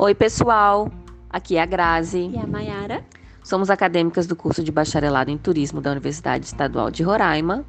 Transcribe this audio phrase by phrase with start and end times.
[0.00, 0.88] Oi, pessoal.
[1.28, 2.30] Aqui é a Grazi.
[2.32, 3.04] E a Mayara.
[3.42, 7.64] Somos acadêmicas do curso de Bacharelado em Turismo da Universidade Estadual de Roraima.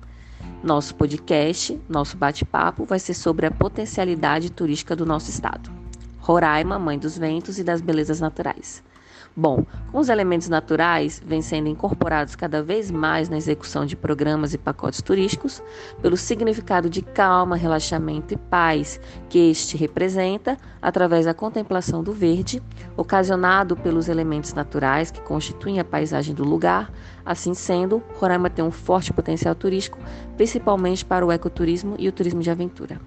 [0.63, 5.71] Nosso podcast, nosso bate-papo vai ser sobre a potencialidade turística do nosso estado.
[6.19, 8.83] Roraima, mãe dos ventos e das belezas naturais.
[9.35, 14.53] Bom, com os elementos naturais vêm sendo incorporados cada vez mais na execução de programas
[14.53, 15.61] e pacotes turísticos,
[16.01, 22.61] pelo significado de calma, relaxamento e paz que este representa através da contemplação do verde,
[22.97, 26.91] ocasionado pelos elementos naturais que constituem a paisagem do lugar.
[27.25, 29.99] Assim sendo, Roraima tem um forte potencial turístico,
[30.35, 32.99] principalmente para o ecoturismo e o turismo de aventura.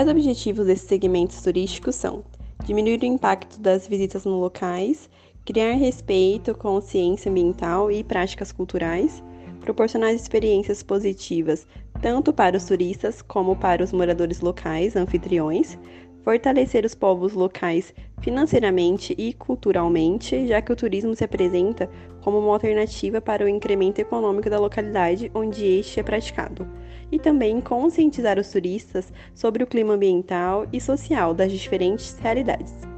[0.00, 2.24] Os objetivos desses segmentos turísticos são
[2.64, 5.10] diminuir o impacto das visitas nos locais,
[5.44, 9.22] criar respeito, consciência ambiental e práticas culturais,
[9.60, 11.66] proporcionar experiências positivas
[12.00, 15.78] tanto para os turistas como para os moradores locais, anfitriões,
[16.24, 21.88] fortalecer os povos locais financeiramente e culturalmente, já que o turismo se apresenta
[22.20, 26.66] como uma alternativa para o incremento econômico da localidade onde este é praticado
[27.10, 32.90] e também conscientizar os turistas sobre o clima ambiental e social das diferentes realidades.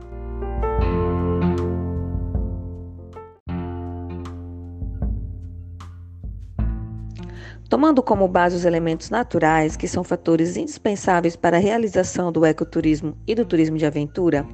[7.73, 13.17] Tomando como base os elementos naturais, que são fatores indispensáveis para a realização do ecoturismo
[13.27, 14.47] e do turismo de aventura,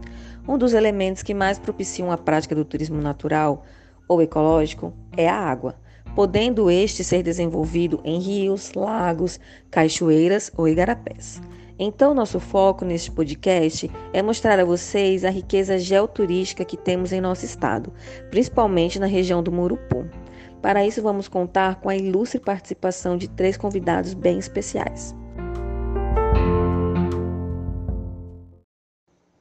[0.48, 3.64] um dos elementos que mais propiciam a prática do turismo natural
[4.08, 5.76] ou ecológico é a água
[6.18, 9.38] podendo este ser desenvolvido em rios, lagos,
[9.70, 11.40] cachoeiras ou igarapés.
[11.78, 17.20] Então, nosso foco neste podcast é mostrar a vocês a riqueza geoturística que temos em
[17.20, 17.92] nosso estado,
[18.30, 20.10] principalmente na região do Murupu.
[20.60, 25.14] Para isso, vamos contar com a ilustre participação de três convidados bem especiais.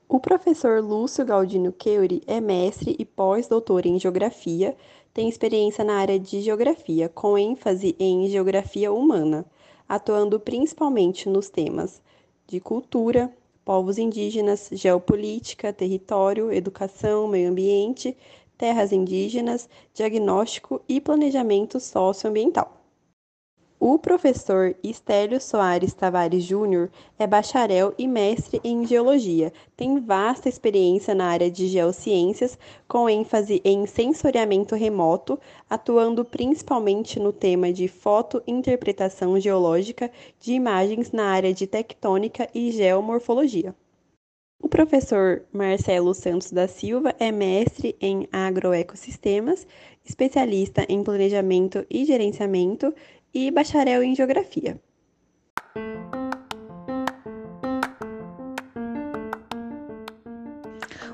[0.09, 4.73] O professor Lúcio Galdino Keuri é mestre e pós-doutor em Geografia,
[5.13, 9.45] tem experiência na área de Geografia, com ênfase em Geografia Humana,
[9.87, 12.01] atuando principalmente nos temas
[12.47, 13.29] de cultura,
[13.65, 18.15] povos indígenas, geopolítica, território, educação, meio ambiente,
[18.57, 22.76] terras indígenas, diagnóstico e planejamento socioambiental.
[23.79, 26.89] O professor Estélio Soares Tavares Júnior
[27.19, 29.53] é bacharel e mestre em geologia.
[29.75, 35.39] Tem vasta experiência na área de geociências, com ênfase em sensoriamento remoto,
[35.69, 43.75] atuando principalmente no tema de fotointerpretação geológica de imagens na área de tectônica e geomorfologia.
[44.59, 49.67] O professor Marcelo Santos da Silva é mestre em agroecossistemas,
[50.03, 52.91] especialista em planejamento e gerenciamento
[53.33, 54.79] e bacharel em Geografia.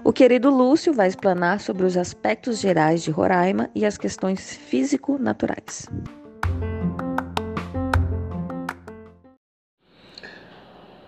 [0.06, 5.88] O querido Lúcio vai explanar sobre os aspectos gerais de Roraima e as questões físico-naturais.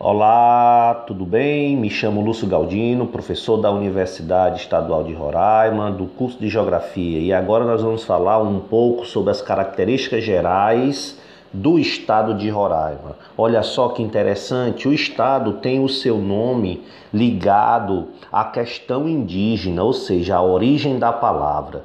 [0.08, 1.76] Olá, tudo bem?
[1.76, 7.34] Me chamo Lúcio Galdino, professor da Universidade Estadual de Roraima, do curso de Geografia, e
[7.34, 11.20] agora nós vamos falar um pouco sobre as características gerais
[11.52, 13.18] do estado de Roraima.
[13.36, 19.92] Olha só que interessante, o estado tem o seu nome ligado à questão indígena, ou
[19.92, 21.84] seja, a origem da palavra.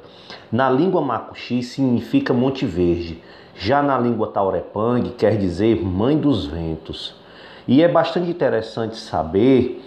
[0.51, 3.19] Na língua macuxi significa Monte Verde,
[3.55, 7.19] já na língua taurepang quer dizer Mãe dos Ventos.
[7.67, 9.83] E é bastante interessante saber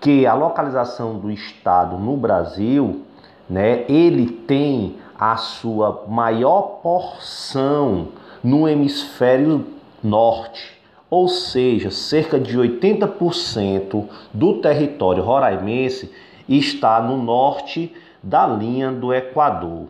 [0.00, 3.02] que a localização do estado no Brasil,
[3.48, 8.08] né, ele tem a sua maior porção
[8.42, 9.66] no hemisfério
[10.02, 16.10] norte, ou seja, cerca de 80% do território roraimense
[16.48, 17.92] está no norte
[18.22, 19.88] da linha do Equador.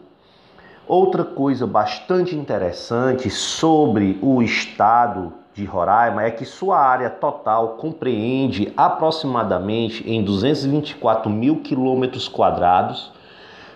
[0.88, 8.72] Outra coisa bastante interessante sobre o estado de Roraima é que sua área total compreende
[8.76, 13.10] aproximadamente em 224 mil quilômetros quadrados,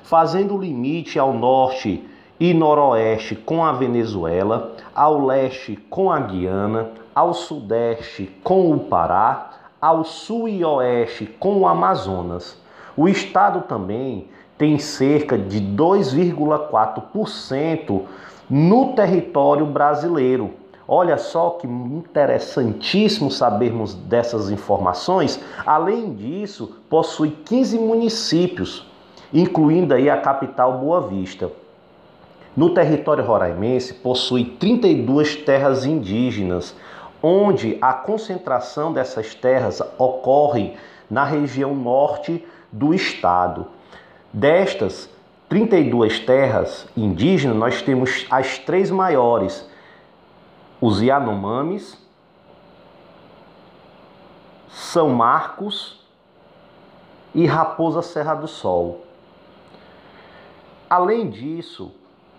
[0.03, 7.33] fazendo limite ao norte e noroeste com a Venezuela, ao leste com a Guiana, ao
[7.33, 12.61] sudeste com o Pará, ao sul e oeste com o Amazonas.
[12.97, 18.03] O estado também tem cerca de 2,4%
[18.49, 20.53] no território brasileiro,
[20.87, 25.41] Olha só que interessantíssimo sabermos dessas informações.
[25.65, 28.87] Além disso, possui 15 municípios,
[29.33, 31.51] incluindo aí a capital Boa Vista.
[32.57, 36.75] no território roraimense possui 32 terras indígenas,
[37.21, 40.75] onde a concentração dessas terras ocorre
[41.11, 43.67] na região norte do estado.
[44.33, 45.09] Destas
[45.49, 49.67] 32 terras indígenas, nós temos as três maiores:
[50.85, 51.97] os Yanomamis,
[54.69, 56.05] São Marcos
[57.35, 59.07] e Raposa Serra do Sol.
[60.91, 61.91] Além disso,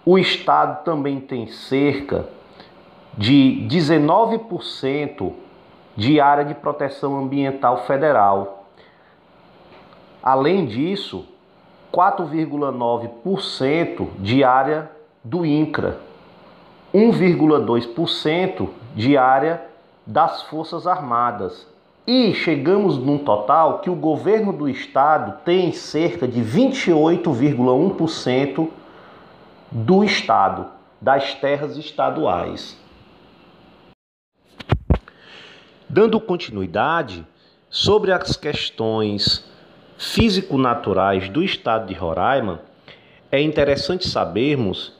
[0.05, 2.29] o estado também tem cerca
[3.17, 5.33] de 19%
[5.97, 8.67] de área de proteção ambiental federal.
[10.21, 11.27] Além disso,
[11.91, 14.91] 4,9% de área
[15.23, 15.99] do INCRA,
[16.95, 19.61] 1,2% de área
[20.07, 21.67] das Forças Armadas.
[22.07, 28.69] E chegamos num total que o governo do estado tem cerca de 28,1%
[29.71, 30.67] do Estado,
[31.01, 32.79] das terras estaduais.
[35.89, 37.27] Dando continuidade
[37.69, 39.43] sobre as questões
[39.97, 42.61] físico-naturais do estado de Roraima,
[43.31, 44.93] é interessante sabermos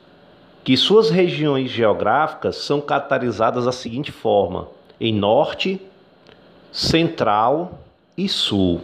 [0.66, 4.68] que suas regiões geográficas são caracterizadas da seguinte forma:
[5.00, 5.80] em norte,
[6.72, 7.80] central
[8.18, 8.82] e sul.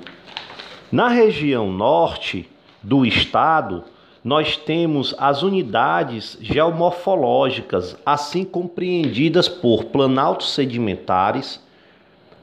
[0.92, 2.48] Na região norte
[2.84, 3.84] do estado,
[4.24, 11.60] nós temos as unidades geomorfológicas, assim compreendidas por planaltos sedimentares,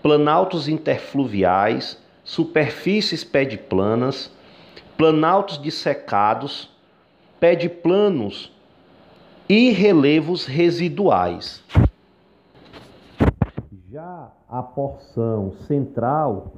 [0.03, 4.33] planaltos interfluviais, superfícies pediplanas,
[4.97, 6.69] planaltos dissecados,
[7.39, 8.51] pediplanos
[9.49, 11.65] e relevos residuais.
[13.91, 16.53] Já a porção central,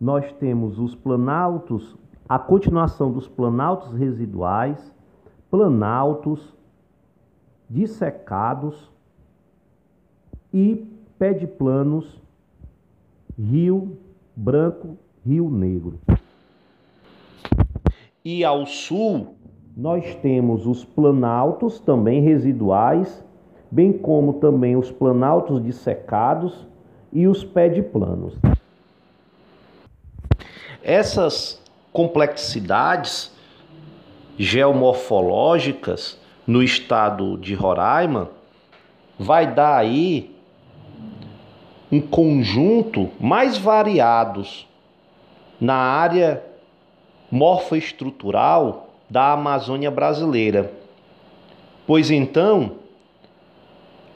[0.00, 1.96] nós temos os planaltos
[2.28, 4.94] a continuação dos planaltos residuais,
[5.50, 6.54] planaltos
[7.70, 8.90] dissecados
[10.52, 10.86] e
[11.18, 12.20] pediplanos
[13.38, 13.98] Rio
[14.36, 15.98] Branco, Rio Negro.
[18.22, 19.37] E ao sul,
[19.78, 23.24] nós temos os planaltos também residuais,
[23.70, 26.66] bem como também os planaltos dissecados
[27.12, 28.34] e os pediplanos.
[30.82, 33.32] Essas complexidades
[34.36, 38.30] geomorfológicas no estado de Roraima,
[39.16, 40.34] vai dar aí
[41.92, 44.66] um conjunto mais variados
[45.60, 46.42] na área
[47.30, 50.72] morfoestrutural da Amazônia brasileira.
[51.86, 52.76] Pois então,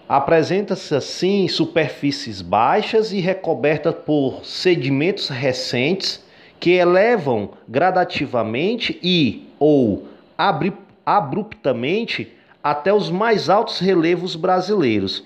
[0.09, 6.25] apresenta-se assim superfícies baixas e recobertas por sedimentos recentes
[6.61, 10.07] que elevam gradativamente e ou
[11.05, 15.25] abruptamente até os mais altos relevos brasileiros.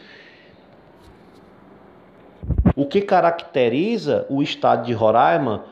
[2.74, 5.64] O que caracteriza o estado de Roraima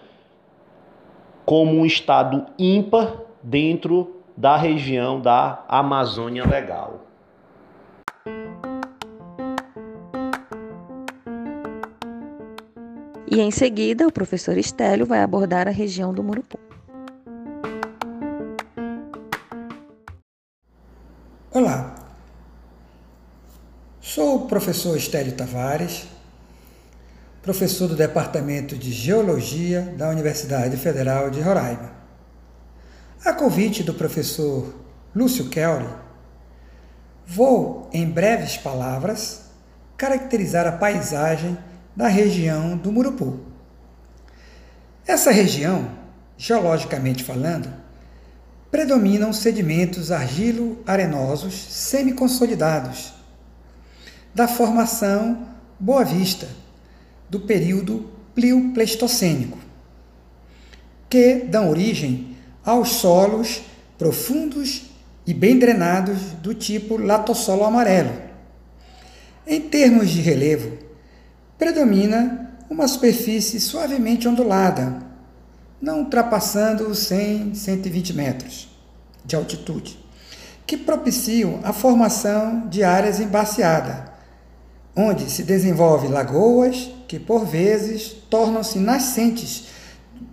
[1.44, 7.04] como um estado ímpar dentro da região da Amazônia Legal.
[13.30, 16.58] E em seguida, o professor Estélio vai abordar a região do Murupu.
[21.52, 21.94] Olá,
[24.00, 26.06] sou o professor Estélio Tavares,
[27.42, 32.03] professor do Departamento de Geologia da Universidade Federal de Roraima.
[33.24, 34.74] A convite do professor
[35.16, 35.88] Lúcio Kelly,
[37.26, 39.44] vou, em breves palavras,
[39.96, 41.56] caracterizar a paisagem
[41.96, 43.40] da região do Murupu.
[45.06, 45.90] Essa região,
[46.36, 47.72] geologicamente falando,
[48.70, 53.14] predominam sedimentos argilo-arenosos semi-consolidados,
[54.34, 55.48] da formação
[55.80, 56.46] Boa Vista,
[57.30, 59.56] do período Plio-Pleistocênico,
[61.08, 62.33] que dão origem
[62.64, 63.62] aos solos
[63.98, 64.90] profundos
[65.26, 68.12] e bem drenados do tipo latossolo amarelo.
[69.46, 70.78] Em termos de relevo,
[71.58, 75.02] predomina uma superfície suavemente ondulada,
[75.80, 78.68] não ultrapassando os 100, 120 metros
[79.24, 79.98] de altitude,
[80.66, 84.10] que propiciam a formação de áreas embaciadas,
[84.96, 89.66] onde se desenvolvem lagoas que, por vezes, tornam-se nascentes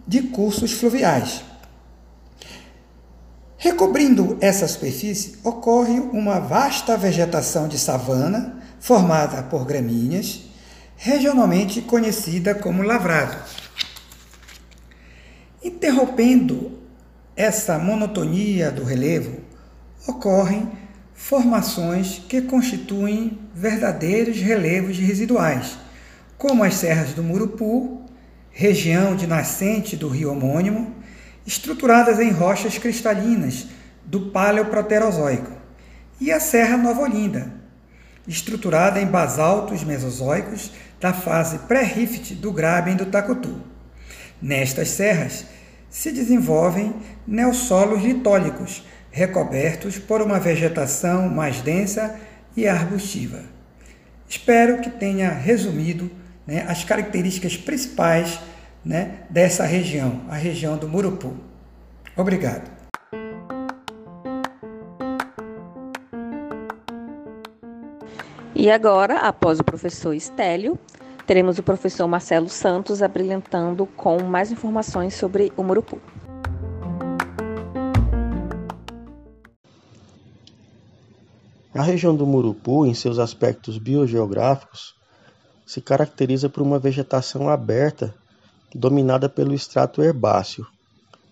[0.07, 1.41] de cursos fluviais.
[3.63, 10.45] Recobrindo essa superfície, ocorre uma vasta vegetação de savana, formada por gramíneas,
[10.97, 13.37] regionalmente conhecida como lavrado.
[15.63, 16.79] Interrompendo
[17.35, 19.41] essa monotonia do relevo,
[20.07, 20.71] ocorrem
[21.13, 25.77] formações que constituem verdadeiros relevos residuais,
[26.35, 28.01] como as serras do Murupu,
[28.49, 30.95] região de nascente do rio homônimo,
[31.45, 33.67] estruturadas em rochas cristalinas
[34.05, 35.51] do Paleoproterozoico,
[36.19, 37.51] e a Serra Nova Olinda,
[38.27, 43.59] estruturada em basaltos mesozoicos da fase pré-rift do Graben do Tacutu.
[44.39, 45.45] Nestas serras
[45.89, 46.95] se desenvolvem
[47.27, 52.19] neossolos litólicos, recobertos por uma vegetação mais densa
[52.55, 53.43] e arbustiva.
[54.29, 56.09] Espero que tenha resumido
[56.45, 58.39] né, as características principais
[58.83, 61.35] né, dessa região, a região do Murupu.
[62.15, 62.69] Obrigado.
[68.55, 70.77] E agora, após o professor Estélio,
[71.25, 75.99] teremos o professor Marcelo Santos abrilhantando com mais informações sobre o Murupu.
[81.73, 84.93] A região do Murupu, em seus aspectos biogeográficos,
[85.65, 88.13] se caracteriza por uma vegetação aberta
[88.73, 90.65] dominada pelo extrato herbáceo,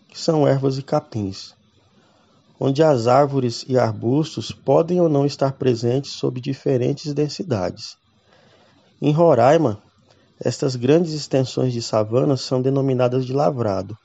[0.09, 1.53] que são ervas e capins,
[2.59, 7.97] onde as árvores e arbustos podem ou não estar presentes sob diferentes densidades.
[9.01, 9.81] Em Roraima,
[10.39, 13.97] estas grandes extensões de savana são denominadas de lavrado.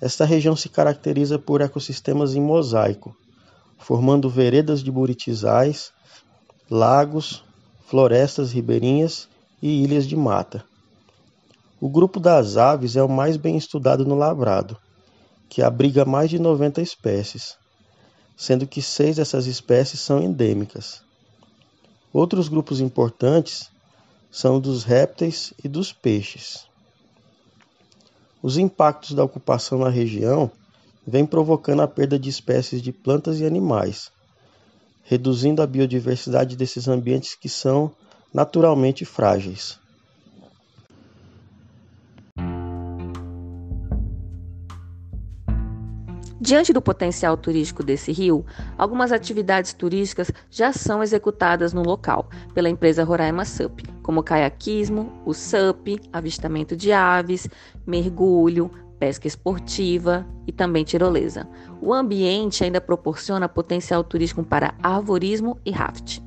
[0.00, 3.16] Esta região se caracteriza por ecossistemas em mosaico,
[3.78, 5.92] formando veredas de buritizais,
[6.70, 7.42] lagos,
[7.86, 9.28] florestas ribeirinhas
[9.62, 10.64] e ilhas de mata.
[11.80, 14.76] O grupo das aves é o mais bem estudado no lavrado,
[15.48, 17.56] que abriga mais de 90 espécies,
[18.36, 21.02] sendo que seis dessas espécies são endêmicas.
[22.12, 23.70] Outros grupos importantes
[24.28, 26.66] são dos répteis e dos peixes.
[28.42, 30.50] Os impactos da ocupação na região
[31.06, 34.10] vêm provocando a perda de espécies de plantas e animais,
[35.04, 37.94] reduzindo a biodiversidade desses ambientes que são
[38.34, 39.78] naturalmente frágeis.
[46.48, 48.42] Diante do potencial turístico desse rio,
[48.78, 55.34] algumas atividades turísticas já são executadas no local pela empresa Roraima SUP, como caiaquismo, o
[55.34, 57.46] SUP, avistamento de aves,
[57.86, 61.46] mergulho, pesca esportiva e também tirolesa.
[61.82, 66.20] O ambiente ainda proporciona potencial turístico para arvorismo e raft.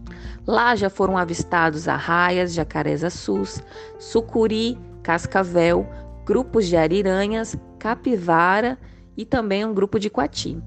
[0.45, 3.59] Lá já foram avistados arraias, jacarés açus,
[3.97, 5.83] sucuri, cascavel,
[6.27, 8.77] grupos de ariranhas, capivara
[9.21, 10.57] e também um grupo de coati.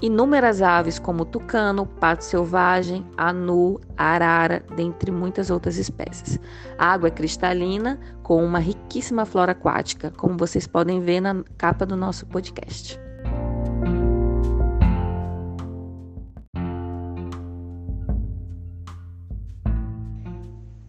[0.00, 6.38] Inúmeras aves como tucano, pato selvagem, anu, arara, dentre muitas outras espécies.
[6.78, 11.84] A água é cristalina, com uma riquíssima flora aquática, como vocês podem ver na capa
[11.84, 13.00] do nosso podcast.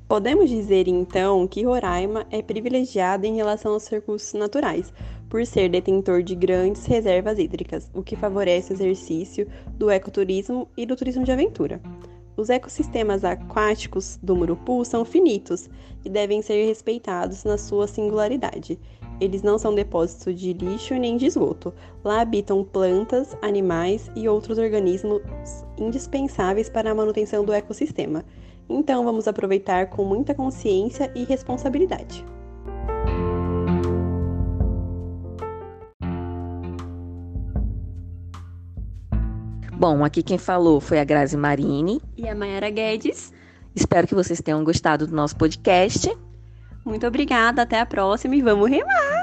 [0.08, 4.94] Podemos dizer então que Roraima é privilegiada em relação aos recursos naturais,
[5.30, 10.86] por ser detentor de grandes reservas hídricas, o que favorece o exercício do ecoturismo e
[10.86, 11.82] do turismo de aventura.
[12.38, 15.68] Os ecossistemas aquáticos do Murupu são finitos
[16.06, 18.80] e devem ser respeitados na sua singularidade.
[19.20, 21.74] Eles não são depósitos de lixo nem de esgoto.
[22.04, 25.22] Lá habitam plantas, animais e outros organismos
[25.80, 28.24] indispensáveis para a manutenção do ecossistema.
[28.70, 32.24] Então vamos aproveitar com muita consciência e responsabilidade.
[39.78, 43.32] Bom, aqui quem falou foi a Grazi Marini e a Mayara Guedes.
[43.76, 46.12] Espero que vocês tenham gostado do nosso podcast.
[46.84, 49.17] Muito obrigada, até a próxima e vamos remar!